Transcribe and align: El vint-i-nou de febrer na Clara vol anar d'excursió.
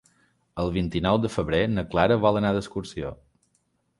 El 0.63 0.71
vint-i-nou 0.77 1.19
de 1.25 1.31
febrer 1.33 1.59
na 1.75 1.85
Clara 1.93 2.19
vol 2.25 2.41
anar 2.41 2.53
d'excursió. 2.57 3.15